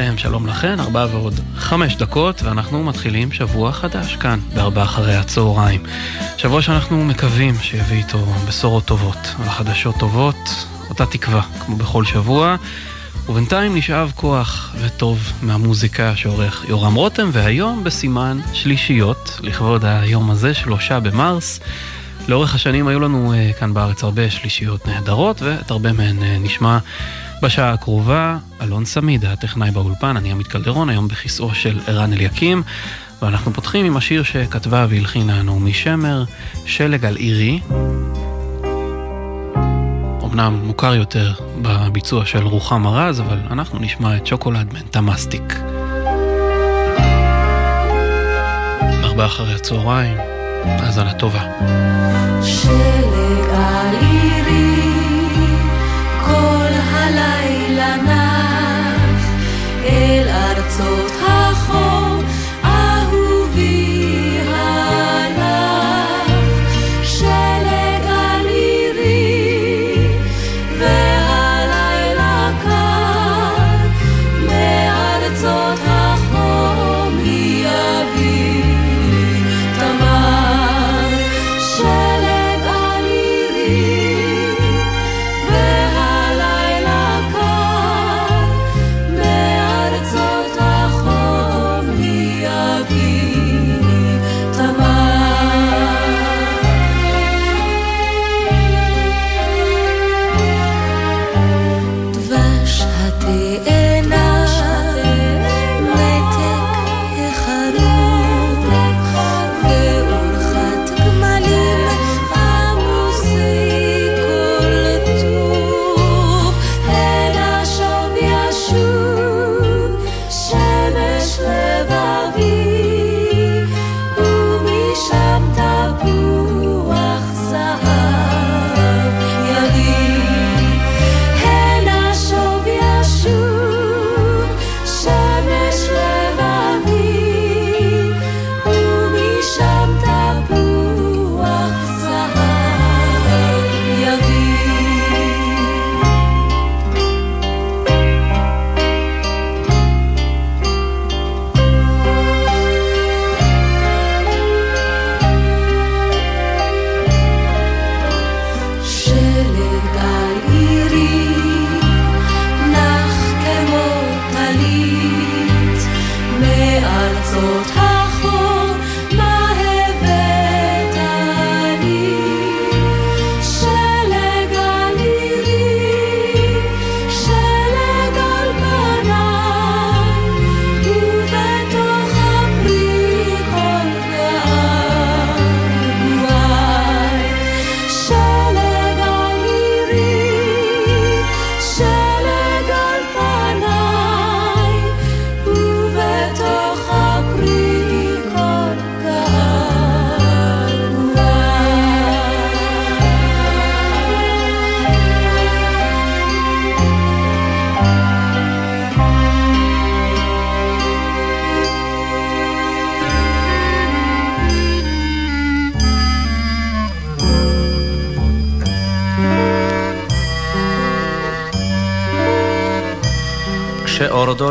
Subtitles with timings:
[0.00, 5.82] לכם, שלום לכן, ארבע ועוד חמש דקות, ואנחנו מתחילים שבוע חדש כאן, בארבע אחרי הצהריים.
[6.36, 8.18] שבוע שאנחנו מקווים שיביא איתו
[8.48, 12.56] בשורות טובות, וחדשות טובות, אותה תקווה, כמו בכל שבוע.
[13.28, 21.00] ובינתיים נשאב כוח וטוב מהמוזיקה שעורך יורם רותם, והיום בסימן שלישיות, לכבוד היום הזה, שלושה
[21.00, 21.60] במרס.
[22.28, 26.78] לאורך השנים היו לנו uh, כאן בארץ הרבה שלישיות נהדרות, ואת הרבה מהן uh, נשמע
[27.42, 28.38] בשעה הקרובה.
[28.62, 32.62] אלון סמידה, הטכנאי באולפן, אני עמית קלדרון, היום בכיסאו של ערן אליקים,
[33.22, 36.24] ואנחנו פותחים עם השיר שכתבה והלחינה נעמי שמר,
[36.66, 37.60] שלג על עירי.
[40.24, 41.32] אמנם מוכר יותר
[41.62, 45.60] בביצוע של רוחם ארז, אבל אנחנו נשמע את שוקולד מנטה מסטיק.
[49.04, 50.16] ארבעה אחרי הצהריים,
[50.64, 51.42] האזנה טובה.
[52.42, 54.09] שלג על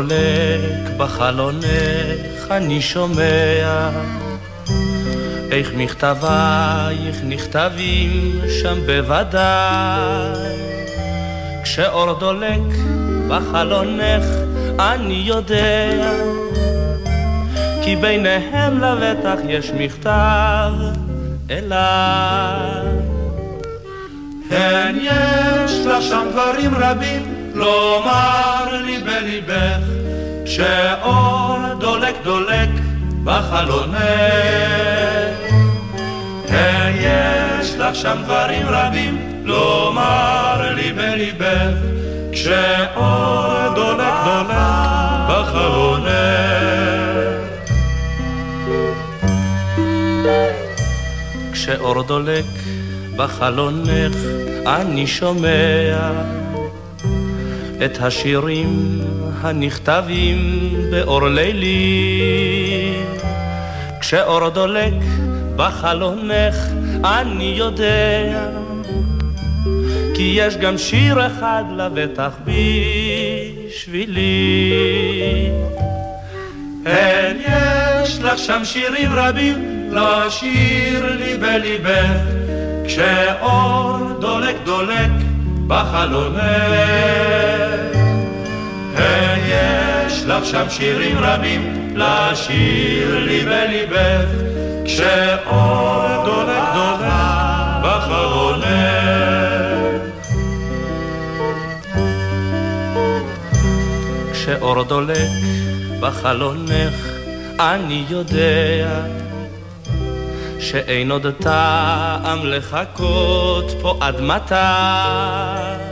[0.00, 3.90] דולק בחלונך אני שומע.
[5.50, 10.56] איך מכתבייך נכתבים שם בוודאי.
[11.62, 12.76] כשאור דולק
[13.28, 14.24] בחלונך
[14.78, 16.12] אני יודע.
[17.82, 20.72] כי ביניהם לבטח יש מכתב
[21.50, 22.90] אליי.
[24.48, 29.84] כן, יש לה שם דברים רבים לומר לי בליבך
[30.46, 32.68] שאור דולק דולק
[33.24, 34.00] בחלונך.
[36.48, 41.74] כן יש לך שם דברים רבים לומר לי בליבך
[42.32, 44.56] כשאור דולק דולק
[45.28, 46.10] בחלונך.
[51.52, 52.44] כשאור דולק
[53.16, 54.16] בחלונך
[54.66, 56.39] אני שומע
[57.84, 59.00] את השירים
[59.40, 62.92] הנכתבים באור לילי.
[64.00, 64.94] כשאור דולק
[65.56, 66.56] בחלונך
[67.04, 68.40] אני יודע
[70.14, 75.50] כי יש גם שיר אחד לבטח בי בשבילי.
[76.86, 77.36] אין
[78.02, 82.20] יש לך שם שירים רבים לשיר לי בליבך,
[82.84, 85.10] כשאור דולק דולק
[85.66, 87.69] בחלונך.
[88.96, 94.24] אין יש לך שם שירים רבים לשיר לי בליבך,
[94.84, 97.10] כשאור דולק דולק
[97.82, 99.20] בחלונך.
[104.32, 105.30] כשאור דולק
[106.00, 107.06] בחלונך,
[107.60, 109.06] אני יודע
[110.60, 115.89] שאין עוד טעם לחכות פה עד מתי.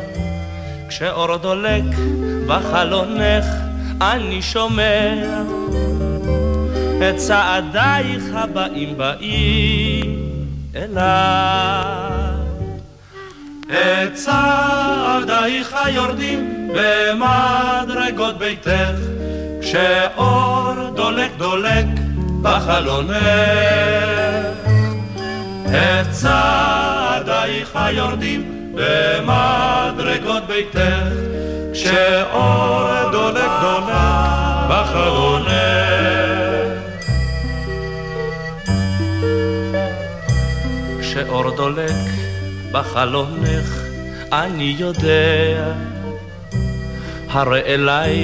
[0.88, 1.84] כשאור דולק
[2.46, 3.44] בחלונך,
[4.00, 5.14] אני שומע
[6.98, 10.46] את צעדייך הבאים באים
[10.76, 12.08] אליי.
[13.68, 18.98] את צעדייך יורדים במדרגות ביתך,
[19.60, 21.86] כשאור דולק דולק
[22.42, 23.18] בחלונך.
[25.66, 30.80] את צעדייך יורדים במדרגות ביתך,
[31.72, 33.94] כשאור דולק דולק
[34.70, 35.48] בחלונך.
[41.00, 41.90] כשאור דולק
[42.72, 43.82] בחלונך,
[44.32, 45.72] אני יודע
[47.30, 48.16] הרי אליי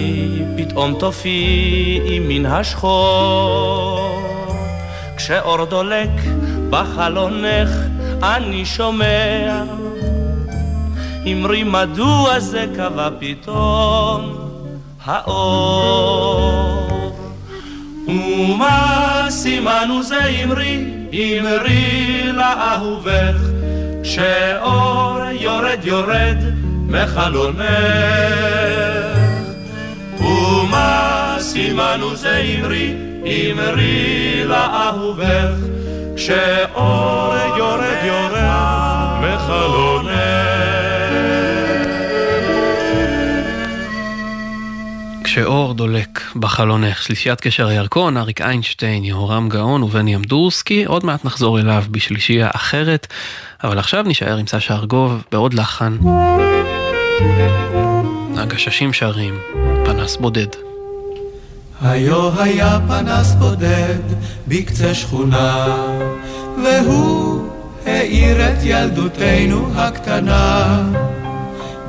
[0.56, 4.20] פתאום תופיעי מן השחור.
[5.16, 6.10] כשאור דולק
[6.70, 7.70] בחלונך
[8.22, 9.62] אני שומע,
[11.26, 14.36] אמרי מדוע זה קבע פתאום
[15.04, 16.84] האור.
[18.08, 23.36] ומה סימנו זה אמרי, אמרי לאהובך,
[24.02, 26.36] כשאור יורד יורד
[26.88, 27.64] מחלונך.
[30.18, 32.94] ומה סימנו זה אמרי,
[33.24, 35.52] אמרי לאהובך,
[36.16, 38.34] כשאור יורד יורד
[39.20, 39.93] מחלונך.
[45.34, 51.58] כשאור דולק בחלונך, שלישיית קשר הירקון, אריק איינשטיין, יהורם גאון ובני אמדורסקי, עוד מעט נחזור
[51.58, 53.06] אליו בשלישייה אחרת,
[53.64, 55.96] אבל עכשיו נשאר עם סשה ארגוב בעוד לחן.
[58.36, 59.34] הגששים שרים,
[59.84, 60.46] פנס בודד.
[61.82, 63.98] היו היה פנס בודד
[64.48, 65.76] בקצה שכונה,
[66.64, 67.48] והוא
[67.86, 70.82] האיר את ילדותנו הקטנה.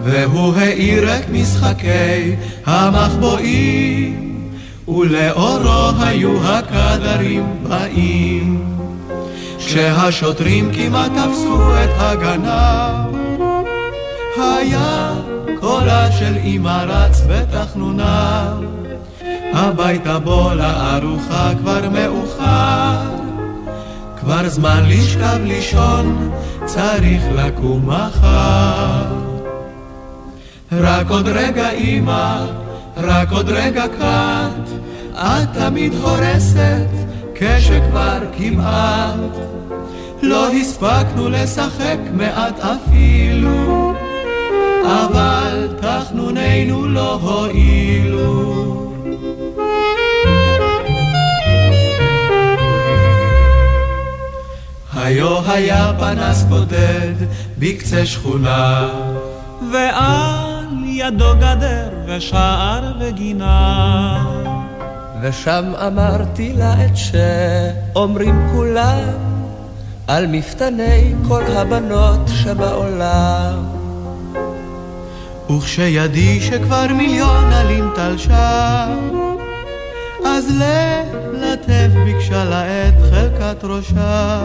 [0.05, 2.35] והוא האיר את משחקי
[2.65, 4.49] המחבואים,
[4.87, 8.65] ולאורו היו הקדרים באים.
[9.57, 13.15] כשהשוטרים כמעט תפסו את הגנב,
[14.37, 15.13] היה
[15.59, 18.53] קולה של אמא רץ בתחנונה,
[19.53, 23.01] הביתה בוא לארוחה כבר מאוחר,
[24.19, 26.31] כבר זמן לשכב לישון,
[26.65, 29.14] צריך לקום מחר.
[30.77, 32.45] רק עוד רגע אמא,
[32.97, 34.69] רק עוד רגע קט,
[35.13, 36.87] את תמיד הורסת
[37.35, 39.37] כשכבר כמעט
[40.21, 43.93] לא הספקנו לשחק מעט אפילו,
[44.83, 48.55] אבל תחנונינו לא הועילו.
[54.95, 57.13] היו היה פנס בודד
[57.57, 58.89] בקצה שכונה,
[59.71, 60.44] ועל
[60.97, 64.25] ידו גדר ושער וגינה.
[65.21, 69.09] ושם אמרתי לה את שאומרים כולם
[70.07, 73.65] על מפתני כל הבנות שבעולם.
[75.49, 78.87] וכשידי שכבר מיליון עלים תלשה,
[80.25, 84.41] אז ללטף ביקשה לה את חלקת ראשה.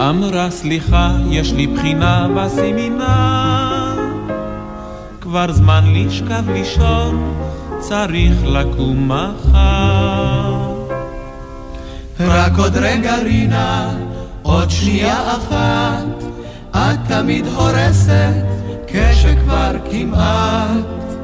[0.00, 3.77] אמרה סליחה, יש לי בחינה בסמינר,
[5.30, 7.34] כבר זמן לשכב לישון,
[7.78, 10.54] צריך לקום מחר.
[12.20, 13.90] רק עוד רגע רינה,
[14.42, 16.24] עוד שנייה אחת,
[16.70, 18.44] את תמיד הורסת,
[18.86, 21.14] כשכבר כמעט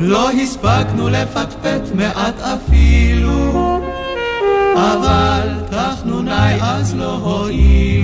[0.00, 3.80] לא הספקנו לפטפט מעט אפילו,
[4.76, 8.03] אבל תחנוני אז לא הועילו.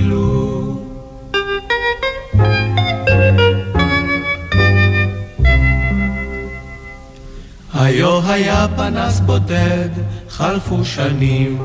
[7.80, 9.88] היו היה פנס בודד,
[10.28, 11.58] חלפו שנים,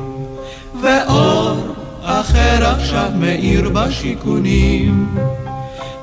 [0.82, 1.56] ואור
[2.02, 5.16] אחר עכשיו מאיר בשיכונים,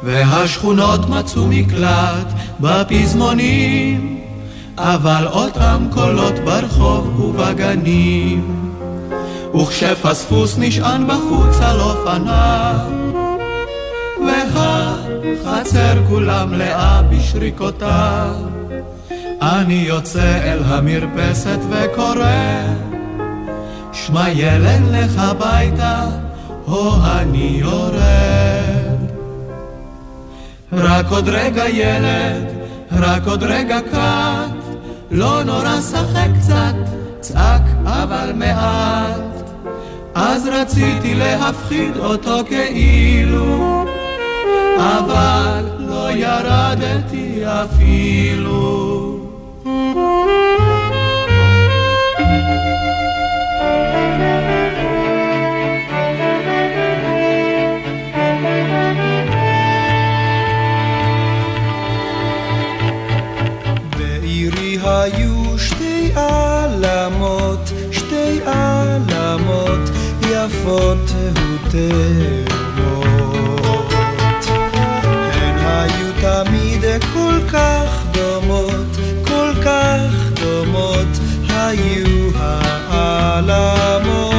[0.03, 2.27] והשכונות מצאו מקלט
[2.59, 4.19] בפזמונים,
[4.77, 8.73] אבל אותם קולות ברחוב ובגנים.
[9.55, 12.89] וכשפספוס נשען בחוץ על אופניו,
[14.25, 18.52] והחצר כולה מלאה בשריקותיו,
[19.43, 22.63] אני יוצא אל המרפסת וקורא,
[23.93, 26.05] שמע ילד לך הביתה,
[26.67, 28.99] או אני יורד.
[30.71, 32.43] רק עוד רגע ילד,
[32.91, 34.77] רק עוד רגע קט,
[35.11, 36.75] לא נורא שחק קצת,
[37.19, 39.19] צעק אבל מעט.
[40.15, 43.85] אז רציתי להפחיד אותו כאילו,
[44.77, 49.12] אבל לא ירדתי אפילו.
[70.45, 71.11] יפות
[71.63, 72.43] ותאומות.
[75.33, 76.81] הן היו תמיד
[77.13, 78.97] כל כך דומות,
[79.27, 81.07] כל כך דומות
[81.49, 82.29] היו
[82.89, 84.32] העלמות.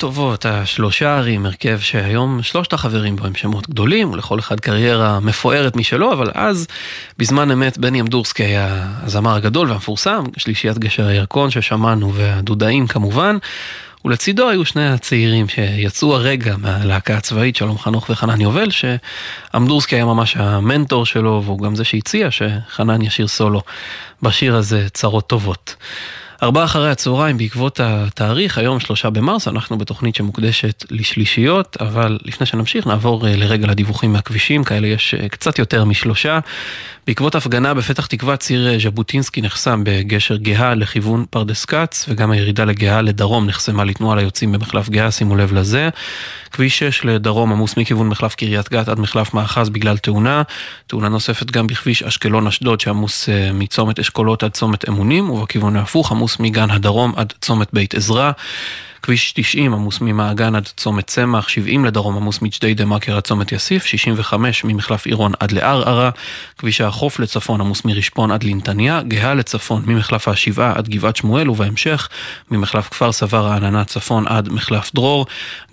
[0.00, 5.76] טובות, השלושה ערים, הרכב שהיום שלושת החברים בו הם שמות גדולים, ולכל אחד קריירה מפוארת
[5.76, 6.66] משלו, אבל אז,
[7.18, 13.36] בזמן אמת, בני אמדורסקי היה הזמר הגדול והמפורסם, שלישיית גשר הירקון ששמענו, והדודאים כמובן.
[14.04, 20.36] ולצידו היו שני הצעירים שיצאו הרגע מהלהקה הצבאית, שלום חנוך וחנן יובל, שאמדורסקי היה ממש
[20.36, 23.62] המנטור שלו, והוא גם זה שהציע שחנן ישיר סולו
[24.22, 25.74] בשיר הזה, צרות טובות.
[26.42, 32.86] ארבעה אחרי הצהריים בעקבות התאריך, היום שלושה במרס, אנחנו בתוכנית שמוקדשת לשלישיות, אבל לפני שנמשיך
[32.86, 36.38] נעבור אה, לרגע לדיווחים מהכבישים, כאלה יש אה, קצת יותר משלושה.
[37.06, 42.64] בעקבות הפגנה בפתח תקווה ציר אה, ז'בוטינסקי נחסם בגשר גאה לכיוון פרדס כץ, וגם הירידה
[42.64, 45.88] לגאה לדרום נחסמה לתנועה ליוצאים במחלף גאה, שימו לב לזה.
[46.52, 50.42] כביש 6 לדרום עמוס מכיוון מחלף קריית גת עד מחלף מאחז בגלל תאונה.
[50.86, 56.29] תאונה נוספת גם בכביש אשקלון אשדוד שעמוס מצומת אשכולות עד צומת אמונים, ובכיוון ההפוך עמוס
[56.38, 58.32] מגן הדרום עד צומת בית עזרא.
[59.02, 63.52] כביש 90 עמוס ממעגן עד צומת צמח, 70 לדרום עמוס מג'די דה מאקר עד צומת
[63.52, 66.10] יאסיף, 65 ממחלף עירון עד לערערה,
[66.58, 72.08] כביש החוף לצפון עמוס מרשפון עד לנתניה, גאה לצפון ממחלף השבעה עד גבעת שמואל ובהמשך
[72.50, 75.26] ממחלף כפר סבא רעננה צפון עד מחלף דרור,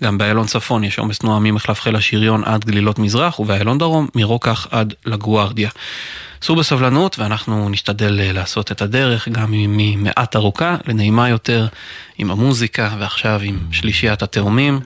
[0.04, 4.66] גם באיילון צפון יש עומס תנועה ממחלף חיל השריון עד גלילות מזרח ובאיילון דרום מרוקח
[4.70, 5.70] עד לגוארדיה.
[6.42, 11.66] סעו בסבלנות ואנחנו נשתדל אה, לעשות את הדרך גם אם מעט ארוכה לנעימה יותר
[12.18, 14.80] עם המוזיקה ועכשיו עם שלישיית התאומים.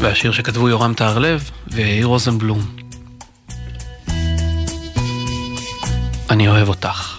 [0.00, 2.60] והשיר שכתבו יורם טהרלב ויאיר רוזנבלום.
[6.30, 7.18] אני אוהב אותך.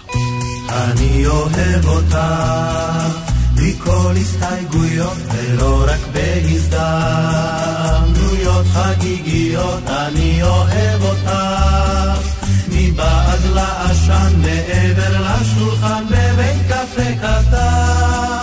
[0.70, 3.33] אני אוהב אותך
[3.64, 6.66] מכל הסתייגויות ולא רק בהזדמנויות
[8.66, 11.30] חגיגיות אני אוהב אותך.
[12.68, 18.34] מבעד לעשן מעבר לשולחן בבית קפה קטן.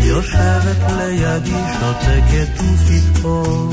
[0.00, 3.70] יושבת לידי, שותקת ופתאום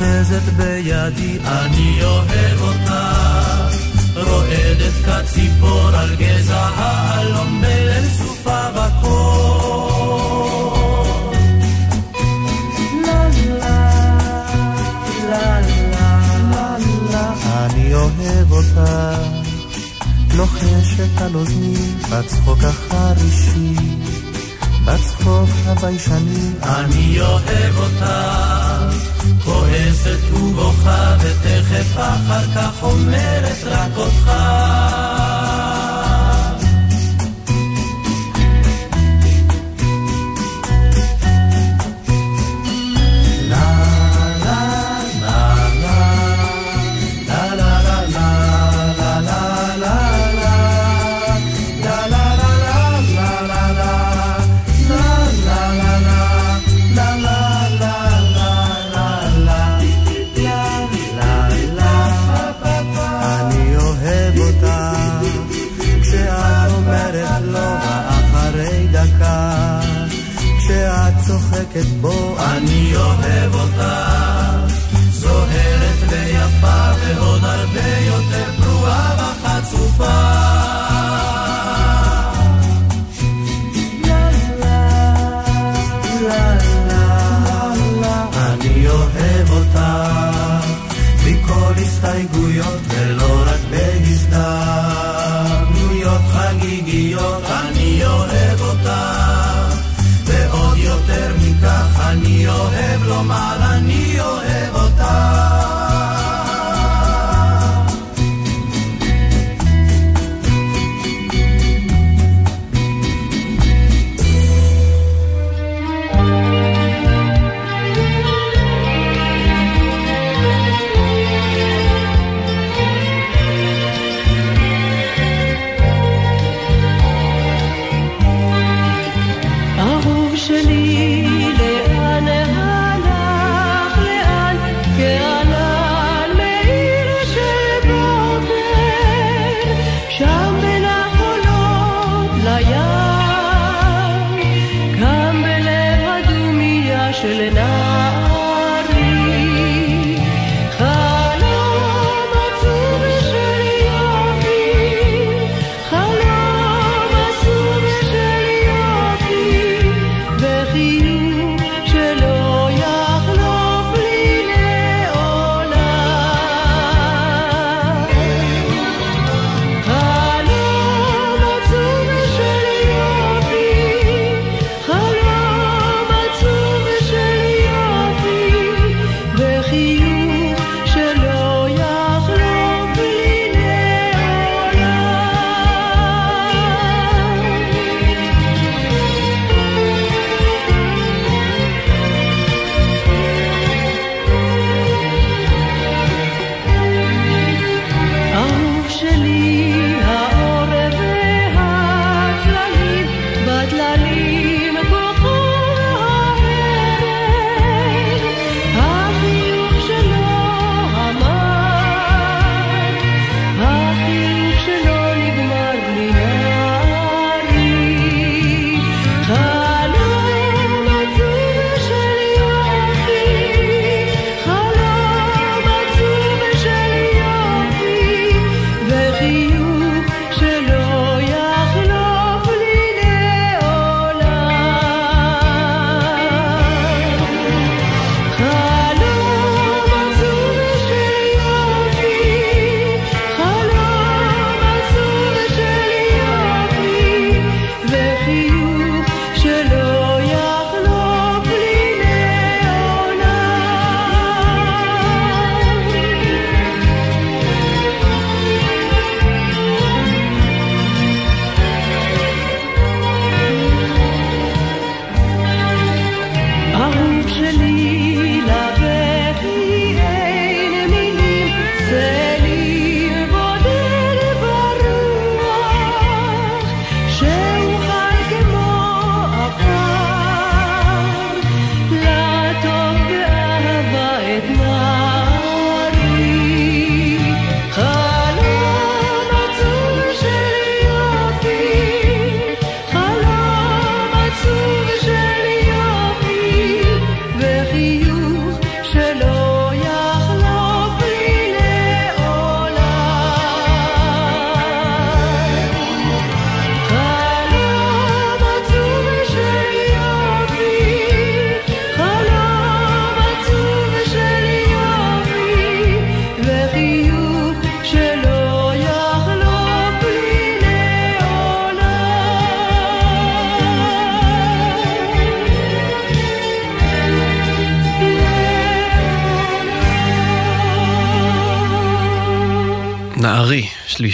[0.00, 3.12] אוחזת בידי, אני אוהב אותה.
[4.14, 9.90] רועדת כציפור על גזע האלון בליל סופה בקור.
[17.64, 19.18] אני אוהב אותה,
[20.36, 21.74] לוחשת על אוזני
[22.10, 23.74] בצחוק החרישי.
[24.84, 28.69] בצחוק הביישני אני אוהב אותה
[29.70, 34.30] כועסת ובוכה ותכף אחר כך אומרת רק אותך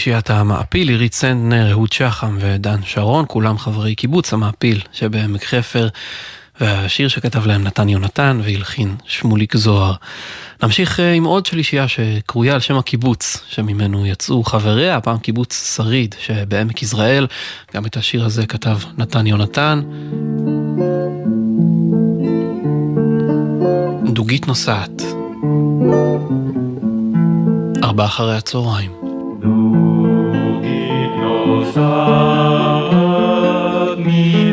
[0.07, 5.89] שלישיית המעפיל, עירית סנדנר, אהוד שחם ודן שרון, כולם חברי קיבוץ המעפיל שבעמק חפר,
[6.61, 9.95] והשיר שכתב להם נתן יונתן והלחין שמוליק זוהר.
[10.63, 16.15] נמשיך אה, עם עוד שלישייה שקרויה על שם הקיבוץ, שממנו יצאו חבריה, הפעם קיבוץ שריד
[16.21, 17.27] שבעמק יזרעאל,
[17.75, 19.81] גם את השיר הזה כתב נתן יונתן.
[24.05, 25.03] דוגית נוסעת.
[27.83, 28.93] ארבע אחרי הצהריים.
[29.41, 29.86] דוגית
[31.67, 32.93] נוסעת
[33.99, 34.46] מפרשי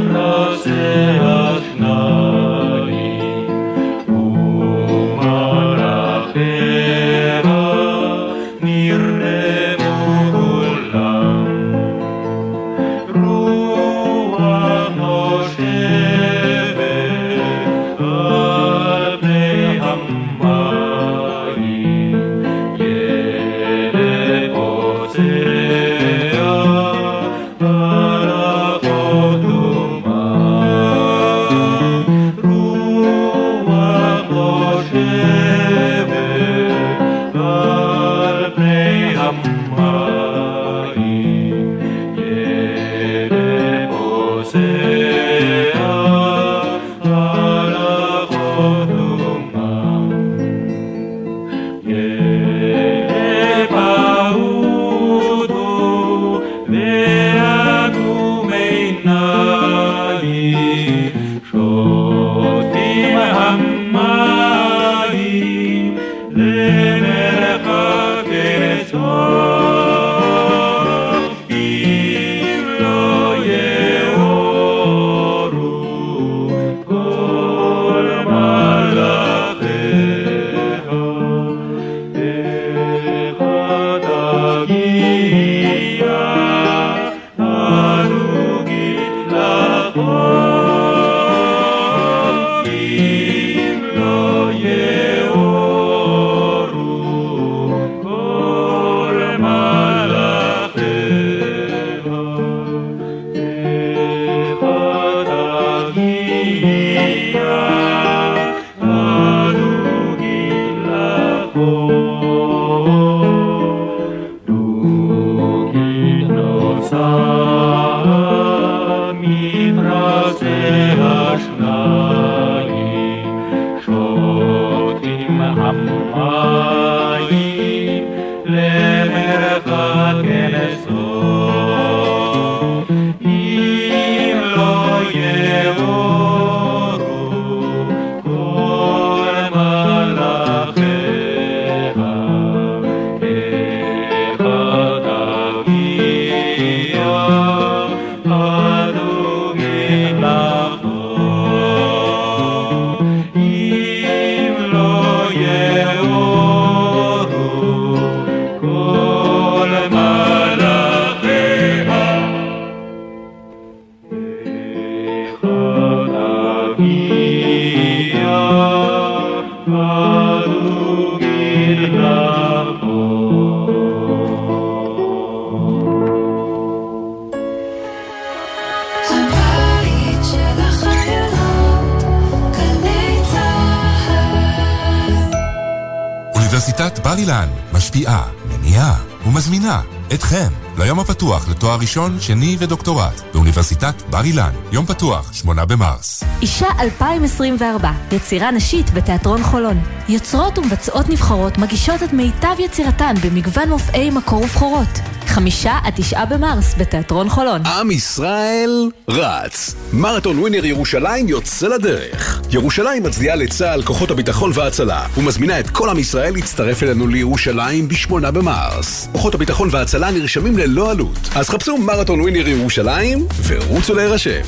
[186.36, 189.82] אוניברסיטת בר אילן משפיעה, מניעה ומזמינה
[190.14, 194.52] אתכם ליום הפתוח לתואר ראשון, שני ודוקטורט באוניברסיטת בר אילן.
[194.72, 196.24] יום פתוח, 8 במרס.
[196.42, 199.82] אישה 2024, יצירה נשית בתיאטרון חולון.
[200.10, 205.13] יוצרות ומבצעות נבחרות מגישות את מיטב יצירתן במגוון מופעי מקור ובכורות.
[205.26, 207.66] חמישה עד תשעה במרס בתיאטרון חולון.
[207.66, 209.76] עם ישראל רץ.
[209.94, 212.42] מרתון ווינר ירושלים יוצא לדרך.
[212.50, 218.32] ירושלים מצדיעה לצה"ל, כוחות הביטחון וההצלה, ומזמינה את כל עם ישראל להצטרף אלינו לירושלים ב-8
[218.32, 219.08] במרס.
[219.12, 221.30] כוחות הביטחון וההצלה נרשמים ללא עלות.
[221.36, 224.42] אז חפשו מרתון ווינר ירושלים ורוצו להירשם.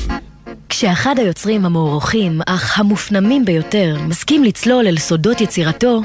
[0.68, 6.02] כשאחד היוצרים המוערוכים, אך המופנמים ביותר, מסכים לצלול אל סודות יצירתו.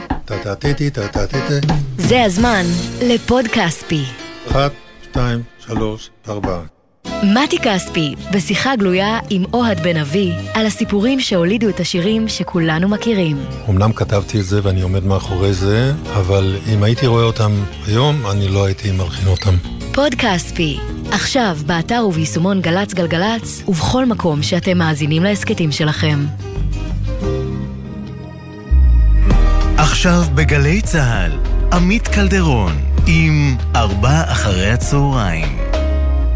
[1.97, 2.63] זה הזמן
[3.01, 4.20] לפוד כספי.
[4.51, 4.71] אחת,
[5.03, 6.59] שתיים, שלוש, ארבע.
[7.23, 13.37] מתי כספי, בשיחה גלויה עם אוהד בן אבי, על הסיפורים שהולידו את השירים שכולנו מכירים.
[13.69, 17.51] אמנם כתבתי את זה ואני עומד מאחורי זה, אבל אם הייתי רואה אותם
[17.87, 19.55] היום, אני לא הייתי מלחין אותם.
[19.93, 20.79] פוד כספי,
[21.11, 26.25] עכשיו באתר וביישומון גל"צ גלגלצ, ובכל מקום שאתם מאזינים להסכתים שלכם.
[29.77, 31.31] עכשיו בגלי צה"ל,
[31.73, 35.57] עמית קלדרון, עם ארבע אחרי הצהריים.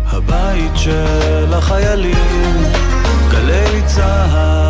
[0.08, 2.64] הבית של החיילים,
[3.32, 4.65] גלי צהל.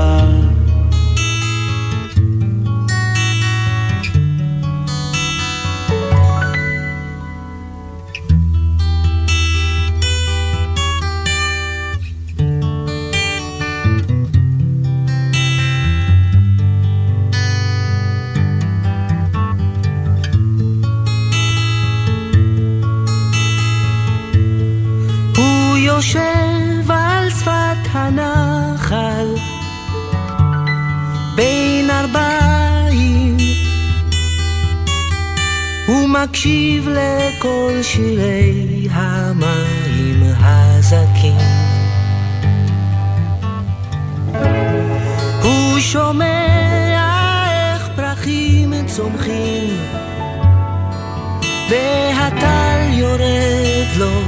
[25.95, 29.35] יושב על שפת הנחל
[31.35, 33.37] בין ארבעים.
[35.87, 41.37] הוא מקשיב לכל שירי המים הזכים.
[45.43, 49.77] הוא שומע איך פרחים צומחים
[51.69, 54.24] והטל יורד לו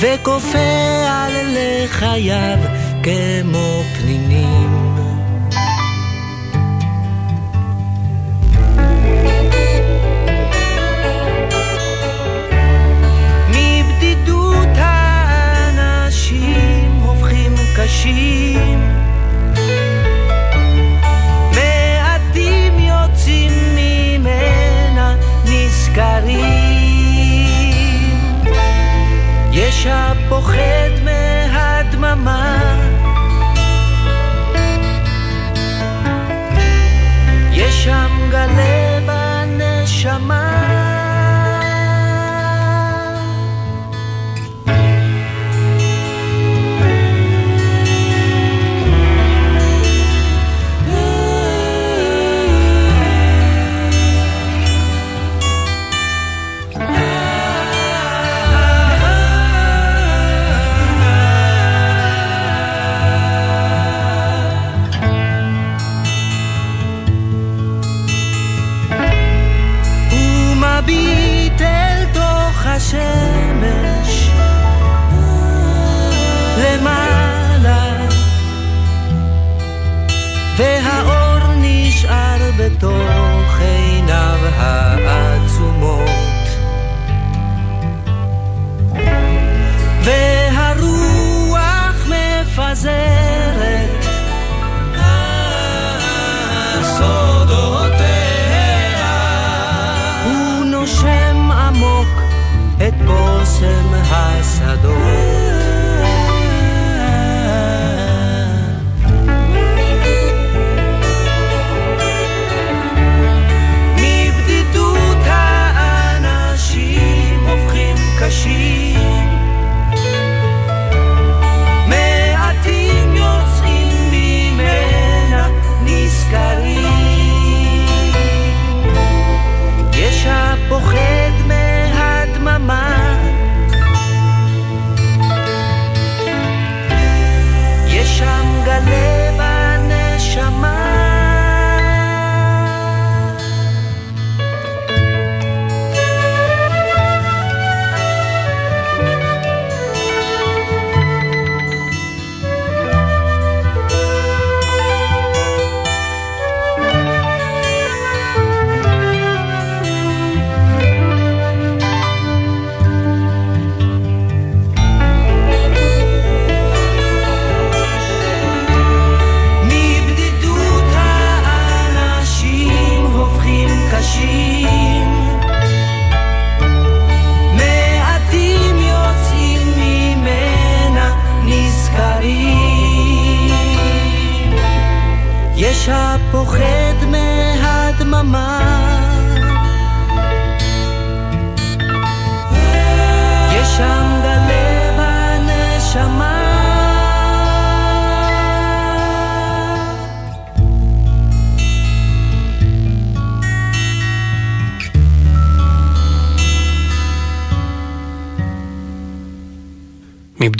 [0.00, 0.58] וכופה
[1.08, 2.58] על לחייו
[3.02, 4.47] כמו פנינים.
[30.28, 32.47] יש הפוחד מהדממה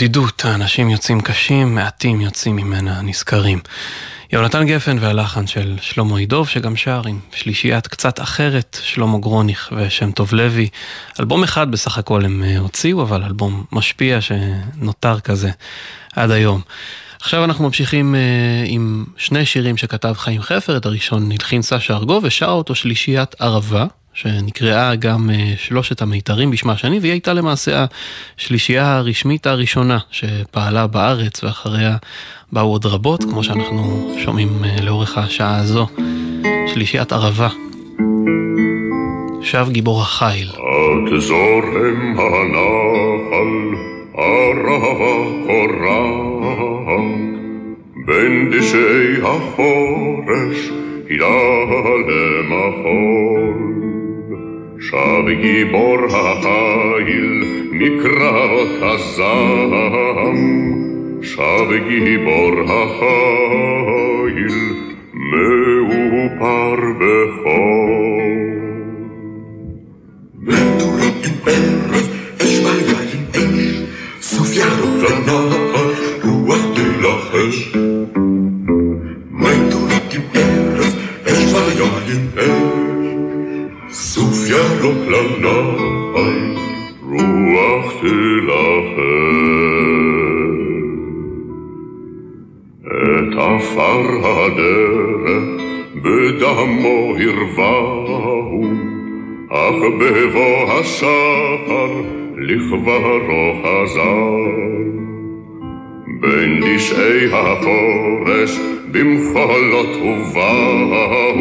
[0.09, 3.61] מבדידות האנשים יוצאים קשים, מעטים יוצאים ממנה נזכרים.
[4.33, 10.13] יונתן גפן והלחן של שלמה ידוב שגם שר עם שלישיית קצת אחרת, שלמה גרוניך ושם
[10.13, 10.69] טוב לוי.
[11.21, 15.51] אלבום אחד בסך הכל הם אה, הוציאו, אבל אלבום משפיע שנותר כזה
[16.17, 16.61] עד היום.
[17.21, 18.21] עכשיו אנחנו ממשיכים אה,
[18.67, 23.87] עם שני שירים שכתב חיים חפר, את הראשון נלחין סשה ארגוב ושרה אותו שלישיית ערבה,
[24.21, 27.85] שנקראה גם אה, שלושת המיתרים בשמה השני, והיא הייתה למעשה
[28.39, 31.97] השלישייה הרשמית הראשונה שפעלה בארץ, ואחריה
[32.53, 35.87] באו עוד רבות, כמו שאנחנו שומעים אה, לאורך השעה הזו.
[36.75, 37.49] שלישיית ערבה.
[39.43, 40.49] שב גיבור החיל.
[40.49, 43.77] את זורם הנחל,
[44.15, 45.15] ערבה
[45.47, 46.89] קורעת,
[48.07, 50.71] בין דשאי החורש,
[51.09, 51.29] הילה
[52.09, 53.88] למחול.
[54.81, 60.37] שב גיבור החיל, מקראות הזעם,
[61.23, 63.79] שב גיבור החיל,
[65.15, 68.39] מאופר בחול.
[72.41, 73.85] אש ביין אש,
[74.21, 75.68] סוף ירוק לנהר,
[85.09, 85.77] לנהר,
[87.03, 89.49] רוח תלחש.
[92.87, 95.43] את עפר הדרך
[95.95, 98.65] בדמו הרווהו,
[99.51, 101.93] אך בבוא השחר
[102.39, 104.79] לכברו חזר.
[106.21, 108.59] בין דשאי החורש
[108.93, 111.39] במחולות ובאו,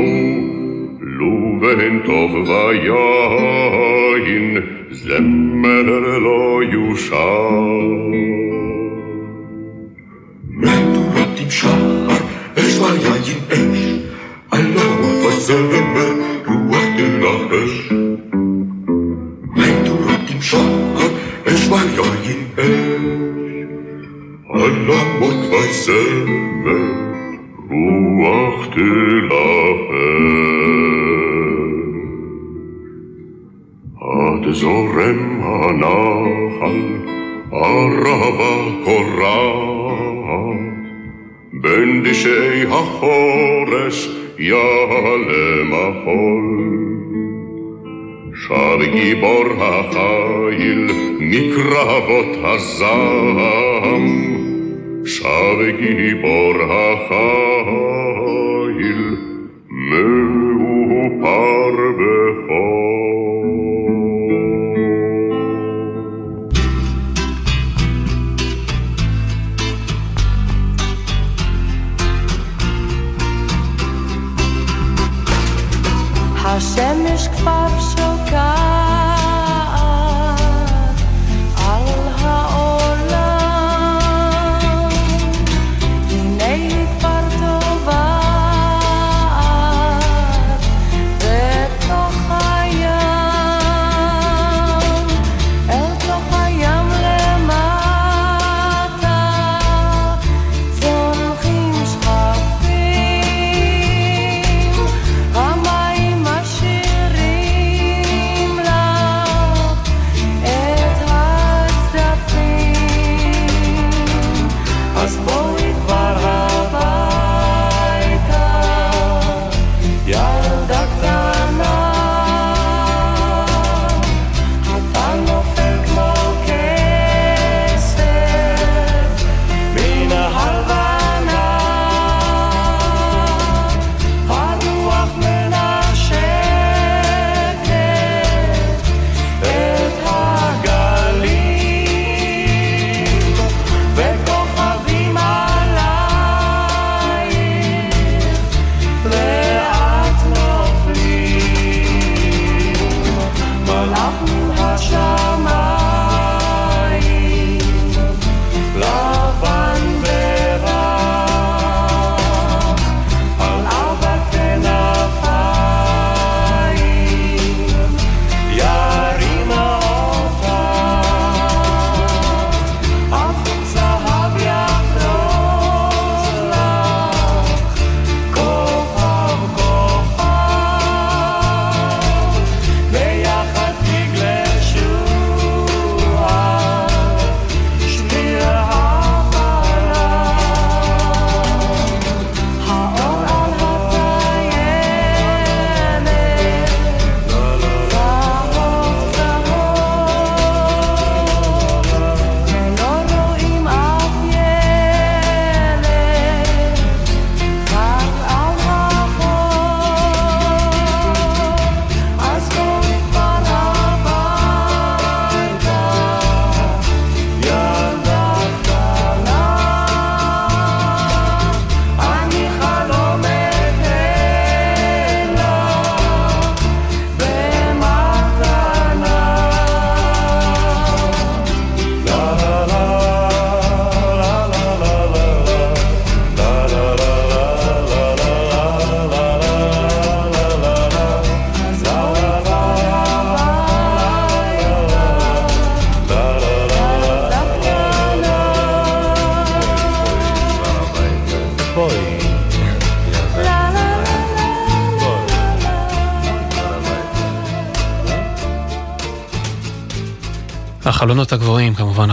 [1.68, 4.58] לו בין טוב ויין,
[4.92, 7.18] זמר לא יושר.
[10.50, 12.08] מתורת עם שחר,
[12.56, 14.00] אש ביין אש,
[14.54, 16.14] אלוהו וזמר,
[16.48, 17.92] רוח תלחש.
[19.56, 21.08] מתורת עם שחר,
[21.48, 23.68] אש ביין אש,
[24.56, 26.84] אלמות וזמר,
[27.70, 30.47] רוח תלחש.
[35.00, 36.82] עד זורם הנחל,
[37.52, 38.56] ערבה
[38.86, 40.58] קורעת,
[41.54, 44.10] בין דשאי החורש
[44.40, 46.68] יעלה מחול.
[48.48, 54.06] שר גיבור החיל מקרבות הזעם,
[55.06, 57.96] שר גיבור החיל
[59.70, 60.96] מאופר
[61.98, 62.87] בחול.
[76.58, 78.67] השמש כבר שוקעת על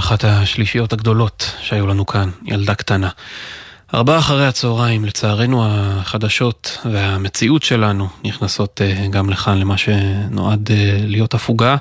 [0.04, 3.08] אחת השלישיות הגדולות שהיו לנו כאן, ילדה קטנה.
[3.94, 11.34] ארבעה אחרי הצהריים, לצערנו החדשות והמציאות שלנו נכנסות אה, גם לכאן למה שנועד אה, להיות
[11.34, 11.76] הפוגה.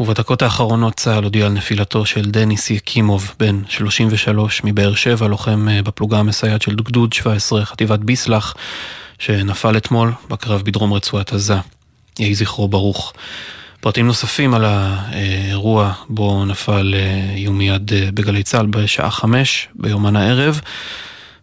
[0.00, 5.82] ובדקות האחרונות צה"ל הודיע על נפילתו של דניס יקימוב, בן 33 מבאר שבע, לוחם אה,
[5.82, 8.54] בפלוגה המסייעת של גדוד 17, חטיבת ביסלח,
[9.18, 11.56] שנפל אתמול בקרב בדרום רצועת עזה.
[12.18, 13.12] יהי זכרו ברוך.
[13.82, 16.94] פרטים נוספים על האירוע בו נפל
[17.34, 20.60] יהיו מיד בגלי צה"ל בשעה חמש ביומן הערב.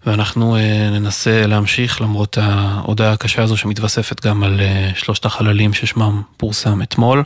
[0.06, 0.58] ואנחנו
[0.92, 4.62] ננסה להמשיך למרות ההודעה הקשה הזו שמתווספת גם על
[4.96, 7.24] שלושת החללים ששמם פורסם אתמול.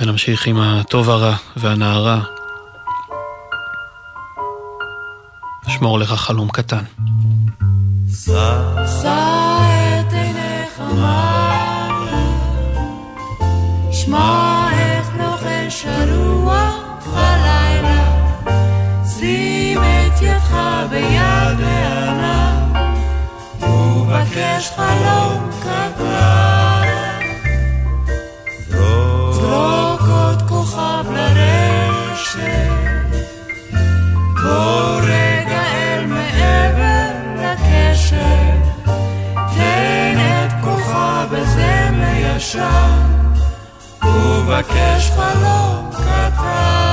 [0.00, 2.20] ונמשיך עם הטוב הרע והנערה.
[5.68, 6.84] שמור לך חלום קטן.
[8.24, 8.64] שא
[10.00, 11.43] את עיניך מעלה,
[14.04, 18.04] שמע איך לוחש הרוח הלילה,
[19.18, 20.56] שים את ידך
[20.90, 22.66] ביד רענה,
[23.60, 26.84] ובקש חלום קטן.
[29.30, 32.40] זרוק עוד כוכב לרשת,
[34.42, 38.50] בוא רגע אל מעבר לקשר,
[39.54, 43.23] תן את כוכב בזה מישר,
[44.06, 46.83] ובקש חלום קטן.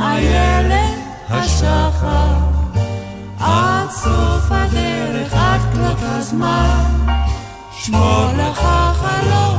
[0.00, 0.98] איילת
[1.30, 2.38] השחר,
[3.40, 6.84] עד סוף הדרך, עד כלות הזמן,
[7.72, 8.60] שמור לך
[9.00, 9.49] חלום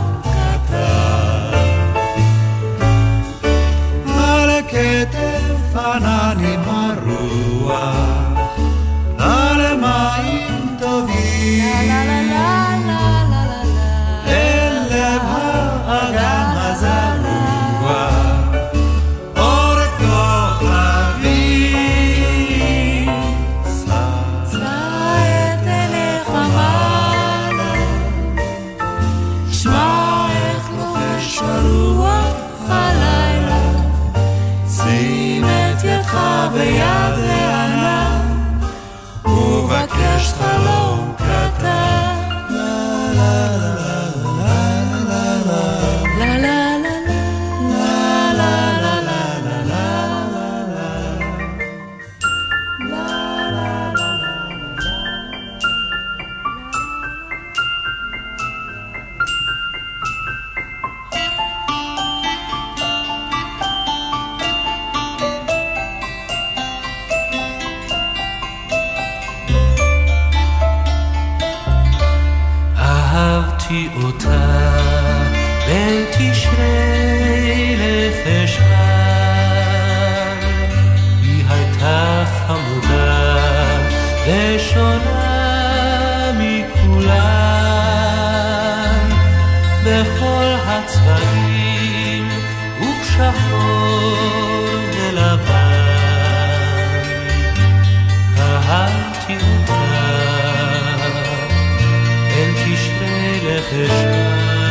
[84.26, 85.52] ושונה
[86.38, 87.40] מכולן,
[89.86, 92.30] בכל הצבעים
[92.82, 94.18] ובשחור
[94.94, 95.82] ולבן,
[98.38, 99.84] אהבתי אותה
[102.28, 104.62] בין תשרי לחשוון,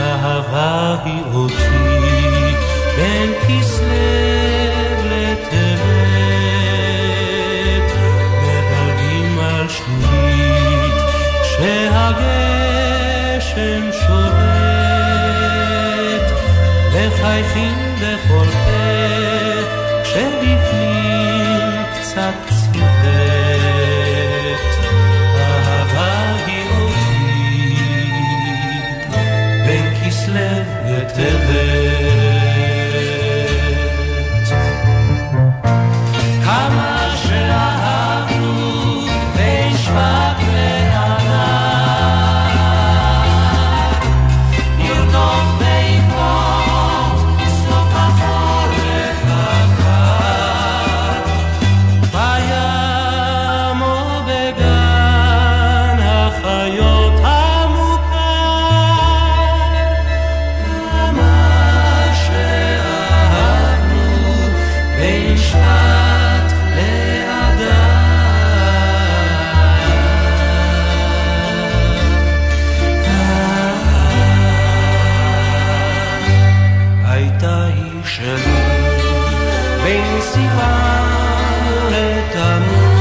[0.00, 2.54] אהבה היא אותי
[2.96, 4.29] בין כסלו
[17.20, 17.79] מחייכים בכל
[79.84, 81.06] בין סיוון
[81.90, 83.00] לתמוז,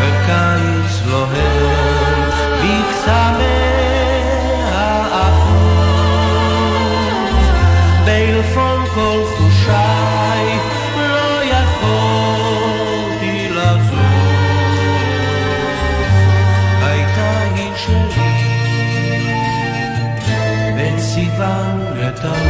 [0.00, 2.30] וקיץ לוהר
[2.62, 3.30] בקצה
[8.04, 10.58] בלפון כל חושיי
[10.96, 12.68] לא יכולתי
[13.50, 13.96] לזוז
[16.82, 18.30] הייתה היא שלי
[20.76, 22.49] בין סיוון לתמוז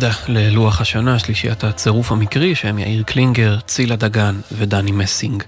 [0.00, 5.42] בלדה ללוח השנה, שלישיית הצירוף המקרי, שהם יאיר קלינגר, צילה דגן ודני מסינג.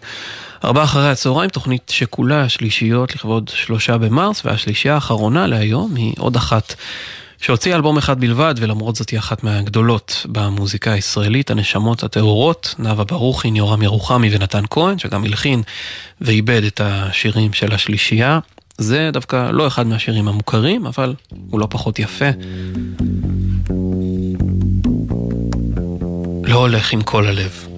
[0.64, 6.74] ארבעה אחרי הצהריים, תוכנית שכולה שלישיות לכבוד שלושה במרס, והשלישייה האחרונה להיום היא עוד אחת
[7.40, 13.56] שהוציאה אלבום אחד בלבד, ולמרות זאת היא אחת מהגדולות במוזיקה הישראלית, הנשמות הטהורות, נאוה ברוכין,
[13.56, 15.62] יורם ירוחמי ונתן כהן, שגם הלחין
[16.20, 18.38] ואיבד את השירים של השלישייה.
[18.78, 21.14] זה דווקא לא אחד מהשירים המוכרים, אבל
[21.50, 22.30] הוא לא פחות יפה.
[26.52, 27.71] לא הולך עם כל הלב.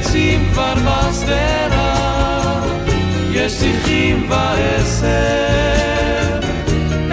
[0.00, 2.60] עצים כבר בשדרה,
[3.30, 5.06] יש שיחים בעשר,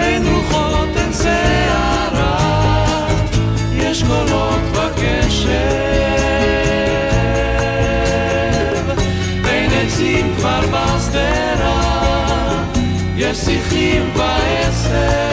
[0.00, 3.06] אין רוחות, אין שערה,
[3.74, 5.48] יש קולות בקשר.
[9.48, 11.82] אין עצים כבר בשדרה,
[13.16, 15.24] יש שיחים בעשר.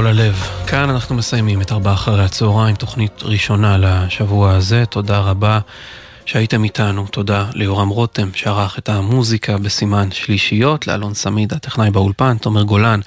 [0.00, 0.34] כל הלב.
[0.66, 4.86] כאן אנחנו מסיימים את ארבעה אחרי הצהריים, תוכנית ראשונה לשבוע הזה.
[4.86, 5.58] תודה רבה
[6.26, 7.06] שהייתם איתנו.
[7.06, 13.00] תודה ליורם רותם שערך את המוזיקה בסימן שלישיות, לאלון סמיד, הטכנאי באולפן, תומר גולן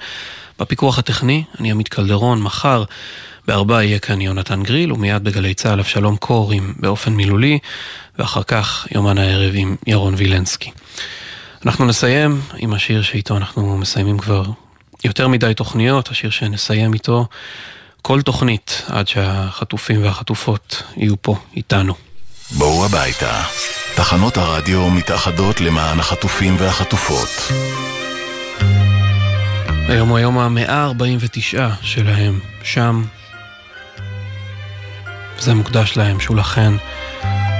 [0.58, 2.84] בפיקוח הטכני, אני עמית קלדרון, מחר
[3.46, 7.58] בארבע יהיה כאן יונתן גריל, ומיד בגלי צה"ל אבשלום קור עם באופן מילולי,
[8.18, 10.70] ואחר כך יומן הערב עם ירון וילנסקי.
[11.66, 14.44] אנחנו נסיים עם השיר שאיתו אנחנו מסיימים כבר
[15.04, 17.26] יותר מדי תוכניות, השיר שנסיים איתו
[18.02, 21.94] כל תוכנית עד שהחטופים והחטופות יהיו פה איתנו.
[22.50, 23.42] בואו הביתה.
[23.94, 27.28] תחנות הרדיו מתאחדות למען החטופים והחטופות.
[29.88, 33.04] היום הוא היום המאה ה-49 שלהם, שם.
[35.38, 36.76] זה מוקדש להם, שולחן,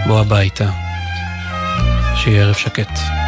[0.06, 0.70] בוא הביתה.
[2.16, 3.23] שיהיה ערב שקט.